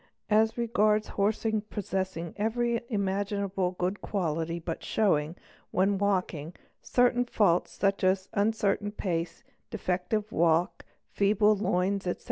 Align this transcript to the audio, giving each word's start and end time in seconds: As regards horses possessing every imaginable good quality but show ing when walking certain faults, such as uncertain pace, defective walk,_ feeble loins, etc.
As 0.41 0.57
regards 0.57 1.09
horses 1.09 1.61
possessing 1.69 2.33
every 2.35 2.81
imaginable 2.89 3.73
good 3.77 4.01
quality 4.01 4.57
but 4.57 4.83
show 4.83 5.15
ing 5.15 5.35
when 5.69 5.99
walking 5.99 6.55
certain 6.81 7.23
faults, 7.25 7.69
such 7.73 8.03
as 8.03 8.27
uncertain 8.33 8.91
pace, 8.93 9.43
defective 9.69 10.31
walk,_ 10.31 10.85
feeble 11.11 11.55
loins, 11.55 12.07
etc. 12.07 12.19